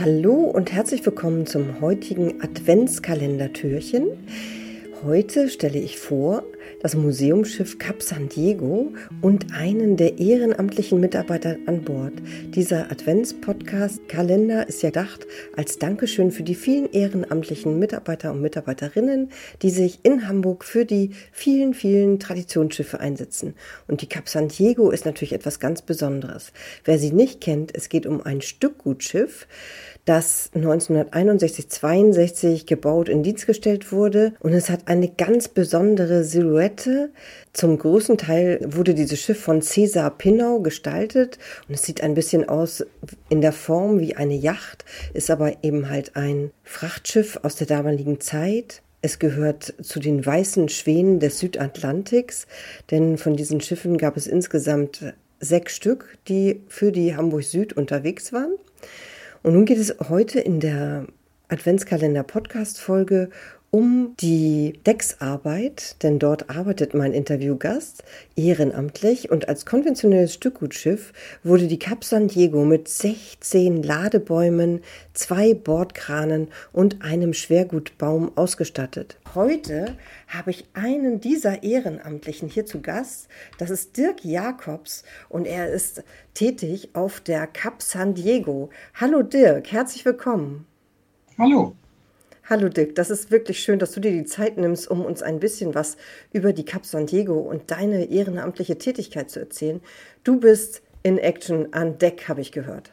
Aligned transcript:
Hallo 0.00 0.44
und 0.44 0.70
herzlich 0.70 1.04
willkommen 1.04 1.44
zum 1.44 1.80
heutigen 1.80 2.40
Adventskalendertürchen. 2.40 4.06
Heute 5.02 5.48
stelle 5.48 5.80
ich 5.80 5.98
vor 5.98 6.44
das 6.82 6.94
Museumsschiff 6.94 7.78
Cap 7.78 8.02
San 8.02 8.28
Diego 8.28 8.92
und 9.22 9.54
einen 9.54 9.96
der 9.96 10.18
ehrenamtlichen 10.18 11.00
Mitarbeiter 11.00 11.56
an 11.66 11.82
Bord. 11.82 12.12
Dieser 12.54 12.90
Adventspodcast-Kalender 12.90 14.68
ist 14.68 14.82
ja 14.82 14.90
gedacht 14.98 15.28
als 15.56 15.78
Dankeschön 15.78 16.32
für 16.32 16.42
die 16.42 16.56
vielen 16.56 16.90
ehrenamtlichen 16.90 17.78
Mitarbeiter 17.78 18.32
und 18.32 18.40
Mitarbeiterinnen, 18.40 19.30
die 19.62 19.70
sich 19.70 20.00
in 20.02 20.26
Hamburg 20.26 20.64
für 20.64 20.84
die 20.84 21.10
vielen, 21.30 21.74
vielen 21.74 22.18
Traditionsschiffe 22.18 22.98
einsetzen. 22.98 23.54
Und 23.86 24.02
die 24.02 24.08
Cap 24.08 24.28
San 24.28 24.48
Diego 24.48 24.90
ist 24.90 25.06
natürlich 25.06 25.32
etwas 25.32 25.60
ganz 25.60 25.82
Besonderes. 25.82 26.52
Wer 26.84 26.98
sie 26.98 27.12
nicht 27.12 27.40
kennt, 27.40 27.72
es 27.76 27.88
geht 27.88 28.06
um 28.06 28.22
ein 28.22 28.40
Stückgutschiff, 28.40 29.46
das 30.04 30.50
1961-62 30.54 32.66
gebaut 32.66 33.08
in 33.08 33.22
Dienst 33.22 33.46
gestellt 33.46 33.92
wurde 33.92 34.32
und 34.40 34.52
es 34.54 34.70
hat 34.70 34.88
eine 34.88 35.08
ganz 35.08 35.46
besondere 35.48 36.24
Silhouette. 36.24 36.57
Zum 37.52 37.78
großen 37.78 38.18
Teil 38.18 38.60
wurde 38.64 38.94
dieses 38.94 39.20
Schiff 39.20 39.40
von 39.40 39.62
Cesar 39.62 40.10
Pinnau 40.10 40.60
gestaltet 40.60 41.38
und 41.68 41.74
es 41.74 41.82
sieht 41.82 42.02
ein 42.02 42.14
bisschen 42.14 42.48
aus 42.48 42.84
in 43.28 43.40
der 43.40 43.52
Form 43.52 44.00
wie 44.00 44.16
eine 44.16 44.34
Yacht, 44.34 44.84
ist 45.14 45.30
aber 45.30 45.62
eben 45.62 45.88
halt 45.88 46.16
ein 46.16 46.50
Frachtschiff 46.64 47.38
aus 47.42 47.56
der 47.56 47.66
damaligen 47.66 48.20
Zeit. 48.20 48.82
Es 49.00 49.18
gehört 49.18 49.74
zu 49.80 50.00
den 50.00 50.24
weißen 50.26 50.68
Schwänen 50.68 51.20
des 51.20 51.38
Südatlantiks, 51.38 52.46
denn 52.90 53.16
von 53.16 53.36
diesen 53.36 53.60
Schiffen 53.60 53.96
gab 53.96 54.16
es 54.16 54.26
insgesamt 54.26 55.14
sechs 55.40 55.76
Stück, 55.76 56.18
die 56.26 56.62
für 56.68 56.90
die 56.90 57.16
Hamburg 57.16 57.44
Süd 57.44 57.72
unterwegs 57.74 58.32
waren. 58.32 58.54
Und 59.42 59.54
nun 59.54 59.64
geht 59.66 59.78
es 59.78 59.94
heute 60.08 60.40
in 60.40 60.58
der 60.58 61.06
Adventskalender-Podcast-Folge 61.48 63.30
um 63.70 64.14
die 64.18 64.80
Decksarbeit, 64.86 66.02
denn 66.02 66.18
dort 66.18 66.48
arbeitet 66.48 66.94
mein 66.94 67.12
Interviewgast 67.12 68.02
ehrenamtlich 68.34 69.30
und 69.30 69.48
als 69.48 69.66
konventionelles 69.66 70.32
Stückgutschiff 70.32 71.12
wurde 71.44 71.66
die 71.66 71.78
Cap 71.78 72.02
San 72.02 72.28
Diego 72.28 72.64
mit 72.64 72.88
16 72.88 73.82
Ladebäumen, 73.82 74.80
zwei 75.12 75.52
Bordkranen 75.52 76.48
und 76.72 77.02
einem 77.02 77.34
Schwergutbaum 77.34 78.32
ausgestattet. 78.36 79.18
Heute 79.34 79.96
habe 80.28 80.50
ich 80.50 80.64
einen 80.72 81.20
dieser 81.20 81.62
Ehrenamtlichen 81.62 82.48
hier 82.48 82.64
zu 82.64 82.80
Gast. 82.80 83.28
Das 83.58 83.68
ist 83.68 83.98
Dirk 83.98 84.24
Jakobs 84.24 85.04
und 85.28 85.46
er 85.46 85.70
ist 85.70 86.02
tätig 86.32 86.90
auf 86.94 87.20
der 87.20 87.46
Cap 87.46 87.82
San 87.82 88.14
Diego. 88.14 88.70
Hallo 88.94 89.22
Dirk, 89.22 89.70
herzlich 89.72 90.06
willkommen. 90.06 90.66
Hallo. 91.38 91.74
Hallo 92.50 92.70
Dick, 92.70 92.94
das 92.94 93.10
ist 93.10 93.30
wirklich 93.30 93.60
schön, 93.60 93.78
dass 93.78 93.92
du 93.92 94.00
dir 94.00 94.10
die 94.10 94.24
Zeit 94.24 94.56
nimmst, 94.56 94.90
um 94.90 95.04
uns 95.04 95.22
ein 95.22 95.38
bisschen 95.38 95.74
was 95.74 95.98
über 96.32 96.54
die 96.54 96.64
Cap 96.64 96.86
San 96.86 97.04
Diego 97.04 97.34
und 97.40 97.70
deine 97.70 98.06
ehrenamtliche 98.06 98.78
Tätigkeit 98.78 99.30
zu 99.30 99.38
erzählen. 99.38 99.82
Du 100.24 100.40
bist 100.40 100.80
in 101.02 101.18
Action 101.18 101.74
an 101.74 101.98
Deck, 101.98 102.26
habe 102.26 102.40
ich 102.40 102.50
gehört. 102.50 102.90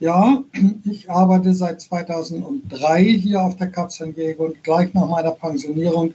Ja, 0.00 0.42
ich 0.90 1.08
arbeite 1.08 1.54
seit 1.54 1.82
2003 1.82 3.04
hier 3.04 3.42
auf 3.42 3.54
der 3.58 3.70
Cap 3.70 3.92
San 3.92 4.12
Diego 4.12 4.46
und 4.46 4.64
gleich 4.64 4.92
nach 4.92 5.08
meiner 5.08 5.30
Pensionierung 5.30 6.12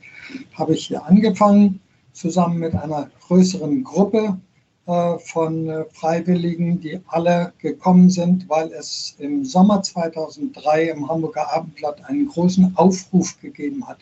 habe 0.53 0.73
ich 0.73 0.87
hier 0.87 1.05
angefangen, 1.05 1.79
zusammen 2.11 2.59
mit 2.59 2.75
einer 2.75 3.09
größeren 3.25 3.85
Gruppe 3.85 4.37
von 4.85 5.67
äh, 5.67 5.85
Freiwilligen, 5.91 6.79
die 6.79 6.99
alle 7.07 7.53
gekommen 7.57 8.09
sind, 8.09 8.47
weil 8.49 8.71
es 8.71 9.15
im 9.17 9.43
Sommer 9.43 9.81
2003 9.81 10.89
im 10.89 11.09
Hamburger 11.09 11.51
Abendblatt 11.51 12.03
einen 12.05 12.27
großen 12.27 12.77
Aufruf 12.77 13.39
gegeben 13.41 13.87
hat, 13.87 13.97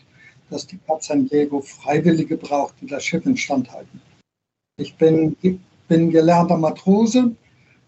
dass 0.50 0.66
die 0.66 0.76
Cap 0.78 1.02
San 1.02 1.26
Diego 1.26 1.62
Freiwillige 1.62 2.36
braucht, 2.36 2.74
die 2.80 2.86
das 2.86 3.04
Schiff 3.04 3.24
instand 3.24 3.72
halten. 3.72 4.00
Ich 4.76 4.94
bin, 4.96 5.36
bin 5.88 6.10
gelernter 6.10 6.58
Matrose, 6.58 7.34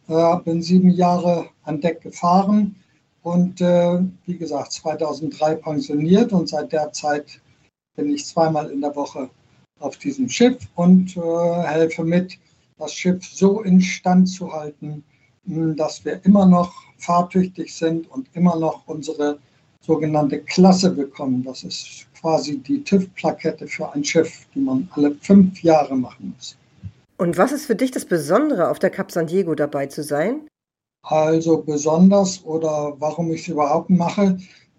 äh, 0.09 0.37
bin 0.45 0.63
sieben 0.63 0.91
Jahre 0.91 1.51
an 1.65 1.81
Deck 1.81 2.01
gefahren 2.01 2.77
und 3.23 3.61
äh, 3.61 4.01
wie 4.25 4.39
gesagt 4.39 4.73
2003 4.73 5.57
pensioniert 5.57 6.33
und 6.33 6.49
seit 6.49 6.73
der 6.73 6.93
Zeit 6.93 7.41
bin 7.97 8.15
ich 8.15 8.25
zweimal 8.25 8.71
in 8.71 8.81
der 8.81 8.95
Woche 8.97 9.29
auf 9.81 9.99
diesem 9.99 10.29
Schiff 10.29 10.57
und 10.77 11.17
äh, 11.17 11.63
helfe 11.65 12.05
mit, 12.05 12.39
das 12.79 12.93
Schiff 12.93 13.25
so 13.25 13.63
instand 13.63 14.29
zu 14.29 14.53
halten, 14.53 15.03
hm, 15.47 15.77
dass 15.77 16.05
wir 16.05 16.21
immer 16.25 16.47
noch 16.47 16.73
fahrtüchtig 16.99 17.75
sind 17.75 18.11
und 18.11 18.29
immer 18.35 18.57
noch 18.57 18.87
unsere 18.87 19.39
sogenannte 19.81 20.41
Klasse 20.41 20.91
bekommen. 20.91 21.45
Das 21.45 21.63
ist 21.65 22.07
quasi 22.21 22.59
die 22.59 22.83
TÜV-Plakette 22.83 23.67
für 23.67 23.93
ein 23.93 24.05
Schiff, 24.05 24.47
die 24.55 24.61
man 24.61 24.89
alle 24.93 25.15
fünf 25.21 25.63
Jahre 25.63 25.97
machen 25.97 26.35
muss. 26.37 26.57
Und 27.19 27.39
was 27.39 27.53
ist 27.53 27.67
für 27.67 27.77
dich 27.77 27.93
das 27.93 28.05
Besondere, 28.05 28.69
auf 28.69 28.79
der 28.79 28.91
Cap 28.91 29.11
San 29.11 29.27
Diego 29.27 29.55
dabei 29.55 29.87
zu 29.87 30.03
sein? 30.03 30.49
Also 31.03 31.63
besonders 31.63 32.45
oder 32.45 32.95
warum 32.99 33.31
ich 33.31 33.43
es 33.43 33.49
überhaupt 33.49 33.91
mache, 33.91 34.37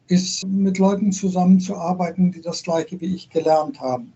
ist 0.08 0.46
mit 0.46 0.78
Leuten 0.78 1.12
zusammenzuarbeiten, 1.12 2.32
die 2.32 2.42
das 2.42 2.64
gleiche 2.64 3.00
wie 3.00 3.16
ich 3.16 3.30
gelernt 3.30 3.80
haben. 3.80 4.14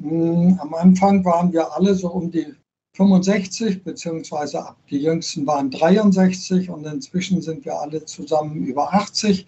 Hm, 0.00 0.58
am 0.60 0.74
Anfang 0.74 1.24
waren 1.24 1.52
wir 1.52 1.70
alle 1.74 1.94
so 1.94 2.08
um 2.08 2.30
die 2.30 2.54
65, 2.94 3.84
beziehungsweise 3.84 4.64
die 4.90 4.98
jüngsten 4.98 5.46
waren 5.46 5.70
63 5.70 6.70
und 6.70 6.84
inzwischen 6.86 7.40
sind 7.40 7.64
wir 7.64 7.78
alle 7.78 8.04
zusammen 8.04 8.64
über 8.64 8.92
80. 8.92 9.46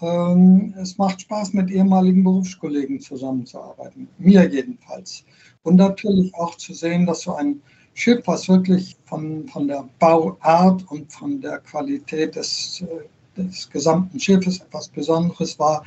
Ähm, 0.00 0.74
es 0.78 0.96
macht 0.98 1.22
Spaß, 1.22 1.52
mit 1.54 1.70
ehemaligen 1.70 2.22
Berufskollegen 2.22 3.00
zusammenzuarbeiten, 3.00 4.08
mir 4.18 4.48
jedenfalls. 4.48 5.24
Und 5.62 5.76
natürlich 5.76 6.34
auch 6.34 6.56
zu 6.56 6.74
sehen, 6.74 7.06
dass 7.06 7.22
so 7.22 7.34
ein 7.34 7.60
Schiff, 7.94 8.22
was 8.26 8.48
wirklich 8.48 8.96
von, 9.06 9.48
von 9.48 9.66
der 9.66 9.88
Bauart 9.98 10.88
und 10.90 11.10
von 11.12 11.40
der 11.40 11.58
Qualität 11.60 12.36
des, 12.36 12.82
äh, 12.82 13.40
des 13.40 13.68
gesamten 13.70 14.20
Schiffes 14.20 14.60
etwas 14.60 14.88
Besonderes 14.88 15.58
war, 15.58 15.82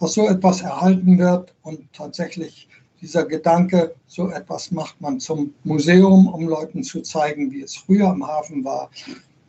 dass 0.00 0.14
so 0.14 0.26
etwas 0.26 0.62
erhalten 0.62 1.18
wird 1.18 1.54
und 1.62 1.92
tatsächlich 1.92 2.68
dieser 3.02 3.24
Gedanke, 3.24 3.94
so 4.06 4.30
etwas 4.30 4.70
macht 4.70 4.98
man 5.00 5.18
zum 5.18 5.52
Museum, 5.64 6.28
um 6.28 6.48
Leuten 6.48 6.82
zu 6.84 7.02
zeigen, 7.02 7.50
wie 7.50 7.62
es 7.62 7.76
früher 7.76 8.08
im 8.10 8.26
Hafen 8.26 8.64
war. 8.64 8.90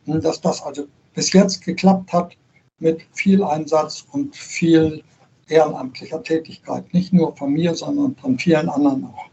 Und 0.06 0.24
dass 0.24 0.40
das 0.40 0.60
also 0.60 0.86
bis 1.14 1.32
jetzt 1.32 1.64
geklappt 1.64 2.12
hat 2.12 2.36
mit 2.80 3.00
viel 3.12 3.42
Einsatz 3.42 4.04
und 4.12 4.34
viel 4.34 5.02
ehrenamtlicher 5.48 6.22
Tätigkeit. 6.22 6.92
Nicht 6.92 7.12
nur 7.12 7.36
von 7.36 7.52
mir, 7.52 7.74
sondern 7.74 8.16
von 8.16 8.38
vielen 8.38 8.68
anderen 8.68 9.04
auch. 9.04 9.26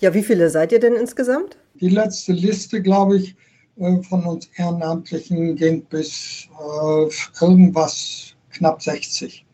Ja, 0.00 0.12
wie 0.12 0.22
viele 0.22 0.50
seid 0.50 0.72
ihr 0.72 0.80
denn 0.80 0.94
insgesamt? 0.94 1.56
Die 1.80 1.88
letzte 1.88 2.32
Liste, 2.32 2.82
glaube 2.82 3.18
ich, 3.18 3.36
äh, 3.78 4.02
von 4.02 4.24
uns 4.24 4.48
Ehrenamtlichen 4.56 5.54
ging 5.54 5.84
bis 5.84 6.48
äh, 6.58 7.44
irgendwas 7.44 8.34
knapp 8.50 8.82
60 8.82 9.44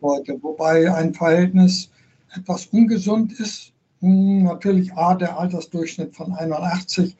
Leute, 0.00 0.38
wobei 0.42 0.92
ein 0.92 1.14
Verhältnis 1.14 1.90
etwas 2.34 2.66
ungesund 2.66 3.38
ist. 3.38 3.72
Hm, 4.00 4.44
natürlich 4.44 4.92
A, 4.94 5.14
der 5.14 5.38
Altersdurchschnitt 5.38 6.14
von 6.14 6.32
81 6.32 7.16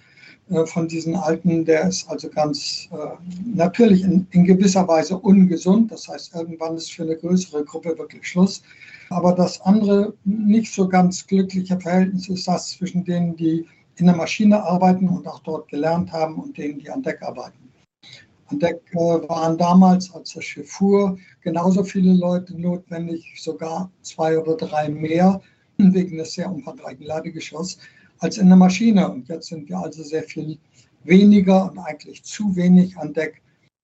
äh, 0.51 0.65
von 0.67 0.87
diesen 0.87 1.17
Alten, 1.17 1.65
der 1.65 1.89
ist 1.89 2.09
also 2.09 2.29
ganz 2.29 2.89
äh, 2.93 2.97
natürlich 3.45 4.03
in, 4.03 4.27
in, 4.31 4.45
gewisser 4.45 4.87
Weise 4.87 5.19
ungesund. 5.19 5.91
Das 5.91 6.07
heißt, 6.07 6.35
irgendwann 6.35 6.77
ist 6.77 6.93
für 6.93 7.03
eine 7.03 7.17
größere 7.17 7.65
Gruppe 7.65 7.99
wirklich 7.99 8.27
Schluss. 8.29 8.63
Aber 9.11 9.33
das 9.33 9.61
andere 9.63 10.15
nicht 10.25 10.73
so 10.73 10.89
ganz 10.89 11.27
glückliche 11.27 11.79
Verhältnis 11.81 12.29
ist 12.29 12.47
das 12.47 12.71
zwischen 12.71 13.05
denen, 13.05 13.37
die 13.37 13.67
in 13.97 14.07
der 14.07 14.17
Maschine 14.17 14.63
arbeiten 14.63 15.09
und 15.09 15.27
auch 15.27 15.41
dort 15.41 15.69
gelernt 15.69 16.13
haben 16.13 16.37
und 16.37 16.57
denen, 16.57 16.79
die 16.79 16.91
an 16.91 17.03
Deck 17.03 17.23
arbeiten. 17.23 17.66
An 18.49 18.59
Deck 18.61 18.81
äh, 18.93 18.97
waren 18.97 19.59
damals, 19.59 20.13
als 20.15 20.35
das 20.35 20.45
Schiff 20.45 20.71
fuhr, 20.71 21.19
genauso 21.43 21.83
viele 21.83 22.13
Leute 22.15 22.59
notwendig, 22.61 23.25
sogar 23.43 23.91
zwei 24.03 24.39
oder 24.39 24.57
drei 24.57 24.89
mehr, 24.89 25.41
wegen 25.79 26.19
des 26.19 26.35
sehr 26.35 26.51
umfangreichen 26.51 27.07
Ladegeschosses, 27.07 27.79
als 28.21 28.39
in 28.39 28.49
der 28.49 28.57
Maschine. 28.57 29.11
Und 29.11 29.29
jetzt 29.29 29.49
sind 29.49 29.69
wir 29.69 29.79
also 29.79 30.03
sehr 30.03 30.23
viel 30.23 30.59
weniger 31.05 31.71
und 31.71 31.79
eigentlich 31.79 32.23
zu 32.23 32.55
wenig 32.55 32.97
an 32.99 33.13
Deck, 33.13 33.43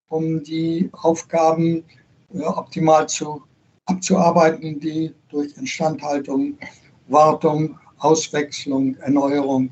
um 0.08 0.42
die 0.42 0.90
Aufgaben 0.92 1.84
äh, 2.32 2.42
optimal 2.42 3.08
zu, 3.08 3.42
abzuarbeiten, 3.86 4.78
die 4.78 5.12
durch 5.28 5.56
Instandhaltung, 5.56 6.56
Wartung, 7.08 7.78
Auswechslung, 7.98 8.96
Erneuerung 8.96 9.70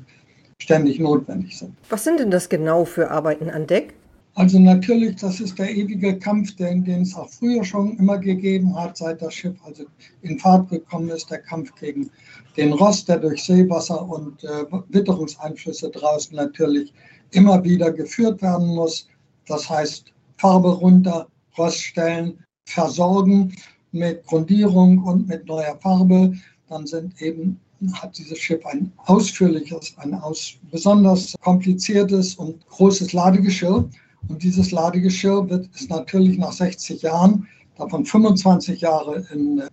ständig 0.61 0.99
notwendig 0.99 1.57
sind. 1.57 1.75
Was 1.89 2.03
sind 2.03 2.19
denn 2.19 2.31
das 2.31 2.49
genau 2.49 2.85
für 2.85 3.09
Arbeiten 3.09 3.49
an 3.49 3.67
Deck? 3.67 3.93
Also 4.35 4.59
natürlich, 4.59 5.17
das 5.17 5.41
ist 5.41 5.59
der 5.59 5.69
ewige 5.75 6.17
Kampf, 6.17 6.55
den, 6.55 6.85
den 6.85 7.01
es 7.01 7.15
auch 7.15 7.29
früher 7.29 7.63
schon 7.65 7.97
immer 7.97 8.17
gegeben 8.17 8.73
hat, 8.75 8.95
seit 8.95 9.21
das 9.21 9.33
Schiff 9.33 9.57
also 9.65 9.83
in 10.21 10.39
Fahrt 10.39 10.69
gekommen 10.69 11.09
ist, 11.09 11.29
der 11.29 11.39
Kampf 11.39 11.75
gegen 11.75 12.09
den 12.55 12.71
Rost, 12.71 13.09
der 13.09 13.17
durch 13.17 13.43
Seewasser 13.43 14.07
und 14.07 14.43
äh, 14.43 14.65
Witterungseinflüsse 14.89 15.89
draußen 15.89 16.35
natürlich 16.35 16.93
immer 17.31 17.61
wieder 17.63 17.91
geführt 17.91 18.41
werden 18.41 18.67
muss. 18.67 19.07
Das 19.47 19.69
heißt 19.69 20.13
Farbe 20.37 20.69
runter, 20.69 21.27
Roststellen 21.57 22.39
versorgen 22.65 23.53
mit 23.91 24.25
Grundierung 24.25 25.03
und 25.03 25.27
mit 25.27 25.45
neuer 25.45 25.77
Farbe. 25.81 26.33
Dann 26.69 26.87
sind 26.87 27.21
eben 27.21 27.59
hat 27.93 28.17
dieses 28.17 28.37
Schiff 28.37 28.65
ein 28.65 28.91
ausführliches, 29.05 29.95
ein 29.97 30.13
aus, 30.13 30.53
besonders 30.69 31.33
kompliziertes 31.41 32.35
und 32.35 32.65
großes 32.67 33.13
Ladegeschirr. 33.13 33.89
Und 34.27 34.43
dieses 34.43 34.71
Ladegeschirr 34.71 35.49
wird, 35.49 35.69
ist 35.75 35.89
natürlich 35.89 36.37
nach 36.37 36.51
60 36.51 37.01
Jahren, 37.01 37.47
davon 37.77 38.05
25 38.05 38.81
Jahre 38.81 39.25
in, 39.33 39.63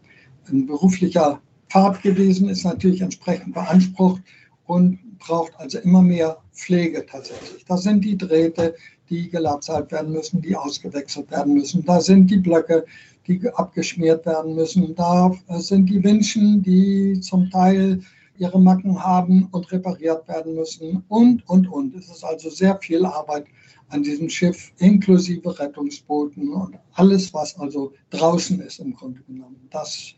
in 0.50 0.67
beruflicher 0.67 1.41
Fahrt 1.69 2.03
gewesen, 2.03 2.49
ist 2.49 2.65
natürlich 2.65 3.03
entsprechend 3.03 3.55
beansprucht 3.55 4.23
und 4.67 4.99
braucht 5.19 5.53
also 5.59 5.79
immer 5.79 6.03
mehr 6.03 6.39
Pflege 6.53 7.05
tatsächlich. 7.05 7.65
Das 7.67 7.83
sind 7.83 8.05
die 8.05 8.17
Drähte, 8.17 8.75
die 9.11 9.29
gelabsalt 9.29 9.91
werden 9.91 10.12
müssen, 10.12 10.41
die 10.41 10.56
ausgewechselt 10.56 11.31
werden 11.31 11.55
müssen. 11.55 11.85
Da 11.85 12.00
sind 12.00 12.31
die 12.31 12.39
Blöcke, 12.39 12.85
die 13.27 13.41
abgeschmiert 13.55 14.25
werden 14.27 14.55
müssen. 14.55 14.95
Da 14.95 15.33
sind 15.49 15.87
die 15.87 16.03
Winschen, 16.03 16.62
die 16.62 17.21
zum 17.21 17.50
Teil 17.50 18.00
ihre 18.38 18.61
Macken 18.61 19.02
haben 19.02 19.49
und 19.52 19.70
repariert 19.73 20.26
werden 20.29 20.55
müssen 20.55 21.05
und, 21.08 21.49
und, 21.49 21.67
und. 21.69 21.94
Es 21.94 22.08
ist 22.08 22.25
also 22.25 22.50
sehr 22.50 22.79
viel 22.79 23.05
Arbeit 23.05 23.46
an 23.88 24.02
diesem 24.02 24.29
Schiff, 24.29 24.73
inklusive 24.79 25.58
Rettungsbooten 25.58 26.52
und 26.52 26.76
alles, 26.93 27.32
was 27.35 27.58
also 27.58 27.93
draußen 28.11 28.61
ist 28.61 28.79
im 28.81 28.94
Grunde 28.94 29.23
genommen. 29.23 29.69
Das 29.70 30.14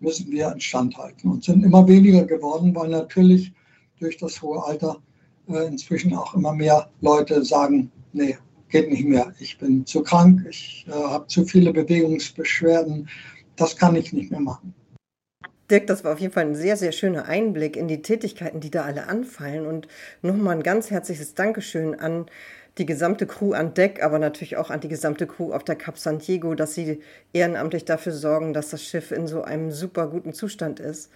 müssen 0.00 0.30
wir 0.30 0.52
instand 0.52 0.96
halten 0.96 1.30
und 1.30 1.44
sind 1.44 1.64
immer 1.64 1.86
weniger 1.88 2.24
geworden, 2.24 2.74
weil 2.74 2.90
natürlich 2.90 3.52
durch 3.98 4.16
das 4.18 4.42
hohe 4.42 4.62
Alter 4.64 4.98
äh, 5.48 5.66
inzwischen 5.66 6.14
auch 6.14 6.34
immer 6.34 6.52
mehr 6.52 6.90
Leute 7.00 7.44
sagen, 7.44 7.90
nee, 8.12 8.36
geht 8.68 8.90
nicht 8.90 9.04
mehr. 9.04 9.32
Ich 9.38 9.56
bin 9.58 9.86
zu 9.86 10.02
krank, 10.02 10.44
ich 10.48 10.84
äh, 10.88 10.92
habe 10.92 11.26
zu 11.28 11.44
viele 11.44 11.72
Bewegungsbeschwerden, 11.72 13.08
das 13.56 13.76
kann 13.76 13.94
ich 13.94 14.12
nicht 14.12 14.30
mehr 14.30 14.40
machen. 14.40 14.74
Dirk, 15.70 15.86
das 15.86 16.04
war 16.04 16.12
auf 16.12 16.20
jeden 16.20 16.32
Fall 16.32 16.44
ein 16.44 16.54
sehr, 16.54 16.76
sehr 16.76 16.92
schöner 16.92 17.24
Einblick 17.24 17.76
in 17.76 17.88
die 17.88 18.02
Tätigkeiten, 18.02 18.60
die 18.60 18.70
da 18.70 18.84
alle 18.84 19.06
anfallen. 19.06 19.66
Und 19.66 19.88
nochmal 20.20 20.56
ein 20.56 20.62
ganz 20.62 20.90
herzliches 20.90 21.34
Dankeschön 21.34 21.98
an 21.98 22.26
die 22.78 22.86
gesamte 22.86 23.26
Crew 23.26 23.52
an 23.52 23.72
Deck, 23.72 24.02
aber 24.02 24.18
natürlich 24.18 24.56
auch 24.56 24.70
an 24.70 24.80
die 24.80 24.88
gesamte 24.88 25.26
Crew 25.26 25.52
auf 25.52 25.64
der 25.64 25.76
Cap 25.76 25.96
San 25.96 26.18
Diego, 26.18 26.54
dass 26.54 26.74
sie 26.74 27.00
ehrenamtlich 27.32 27.84
dafür 27.84 28.12
sorgen, 28.12 28.52
dass 28.52 28.70
das 28.70 28.82
Schiff 28.82 29.10
in 29.10 29.26
so 29.26 29.42
einem 29.42 29.70
super 29.70 30.08
guten 30.08 30.32
Zustand 30.32 30.80
ist. 30.80 31.10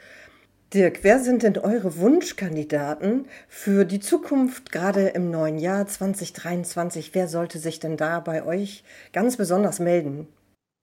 Dirk, 0.73 1.01
wer 1.03 1.19
sind 1.19 1.43
denn 1.43 1.59
eure 1.59 1.97
Wunschkandidaten 1.97 3.27
für 3.49 3.85
die 3.85 4.01
Zukunft, 4.01 4.71
gerade 4.71 5.09
im 5.09 5.31
neuen 5.31 5.59
Jahr 5.59 5.87
2023? 5.87 7.11
Wer 7.15 7.27
sollte 7.27 7.59
sich 7.59 7.81
denn 7.81 7.97
da 7.97 8.21
bei 8.21 8.45
euch 8.45 8.85
ganz 9.13 9.37
besonders 9.37 9.81
melden? 9.81 10.29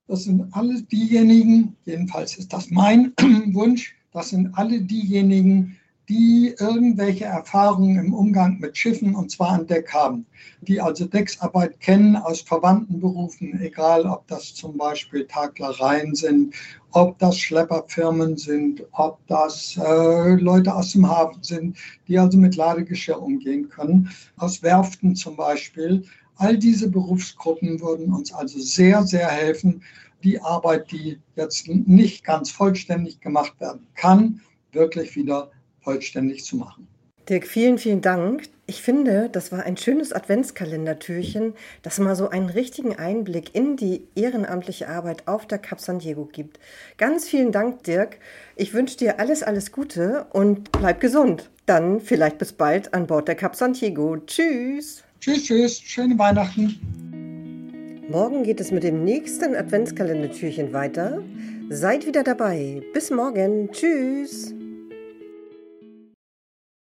Das 0.08 0.24
sind 0.26 0.54
alle 0.54 0.84
diejenigen, 0.84 1.76
jedenfalls 1.86 2.38
ist 2.38 2.54
das 2.54 2.70
mein 2.70 3.14
Wunsch, 3.54 3.96
das 4.12 4.30
sind 4.30 4.56
alle 4.56 4.80
diejenigen, 4.82 5.78
die 6.10 6.54
irgendwelche 6.60 7.26
Erfahrungen 7.26 7.98
im 7.98 8.14
Umgang 8.14 8.60
mit 8.60 8.78
Schiffen 8.78 9.16
und 9.16 9.32
zwar 9.32 9.50
an 9.50 9.66
Deck 9.66 9.92
haben, 9.92 10.26
die 10.62 10.80
also 10.80 11.06
Decksarbeit 11.06 11.80
kennen 11.80 12.16
aus 12.16 12.42
verwandten 12.42 13.00
Berufen, 13.00 13.60
egal 13.60 14.06
ob 14.06 14.28
das 14.28 14.54
zum 14.54 14.78
Beispiel 14.78 15.26
Taglereien 15.26 16.14
sind, 16.14 16.54
ob 16.92 17.18
das 17.18 17.40
Schlepperfirmen 17.40 18.38
sind, 18.38 18.86
ob 18.92 19.26
das 19.28 19.78
äh, 19.78 20.36
Leute 20.36 20.76
aus 20.76 20.92
dem 20.92 21.10
Hafen 21.10 21.42
sind, 21.42 21.78
die 22.08 22.20
also 22.20 22.38
mit 22.38 22.56
Ladegeschirr 22.56 23.22
umgehen 23.22 23.70
können, 23.70 24.10
aus 24.38 24.62
Werften 24.62 25.16
zum 25.16 25.36
Beispiel. 25.36 26.04
All 26.38 26.58
diese 26.58 26.90
Berufsgruppen 26.90 27.80
würden 27.82 28.14
uns 28.14 28.34
also 28.34 28.60
sehr, 28.60 29.04
sehr 29.04 29.28
helfen, 29.28 29.84
die 30.24 30.42
Arbeit, 30.42 30.92
die 30.92 31.20
jetzt 31.36 31.68
nicht 31.68 32.24
ganz 32.24 32.52
vollständig 32.52 33.22
gemacht 33.22 33.60
werden 33.60 33.88
kann, 33.96 34.42
wirklich 34.72 35.16
wieder 35.16 35.52
vollständig 35.82 36.44
zu 36.44 36.58
machen. 36.58 36.88
Dirk, 37.30 37.48
vielen, 37.48 37.78
vielen 37.78 38.02
Dank. 38.02 38.44
Ich 38.68 38.82
finde, 38.82 39.30
das 39.32 39.52
war 39.52 39.64
ein 39.64 39.78
schönes 39.78 40.12
Adventskalendertürchen, 40.12 41.54
das 41.84 42.00
mal 42.00 42.16
so 42.16 42.30
einen 42.30 42.50
richtigen 42.50 42.96
Einblick 42.96 43.54
in 43.54 43.78
die 43.78 44.08
ehrenamtliche 44.16 44.90
Arbeit 44.90 45.28
auf 45.28 45.48
der 45.48 45.60
Cap 45.60 45.80
San 45.80 46.00
Diego 46.00 46.26
gibt. 46.26 46.60
Ganz 46.98 47.28
vielen 47.28 47.52
Dank, 47.52 47.84
Dirk. 47.84 48.18
Ich 48.56 48.74
wünsche 48.74 48.98
dir 48.98 49.20
alles, 49.20 49.44
alles 49.44 49.72
Gute 49.72 50.28
und 50.34 50.72
bleib 50.72 51.00
gesund. 51.00 51.50
Dann 51.68 52.00
vielleicht 52.00 52.40
bis 52.40 52.54
bald 52.54 52.94
an 52.94 53.08
Bord 53.08 53.28
der 53.28 53.36
Cap 53.36 53.56
San 53.56 53.74
Diego. 53.74 54.18
Tschüss. 54.18 55.05
Tschüss, 55.20 55.44
tschüss. 55.44 55.80
Schöne 55.80 56.18
Weihnachten. 56.18 56.80
Morgen 58.10 58.44
geht 58.44 58.60
es 58.60 58.72
mit 58.72 58.84
dem 58.84 59.04
nächsten 59.04 59.56
Adventskalendertürchen 59.56 60.74
weiter. 60.74 61.22
Seid 61.70 62.08
wieder 62.08 62.24
dabei. 62.24 62.82
Bis 62.94 63.12
morgen. 63.12 63.70
Tschüss. 63.72 64.55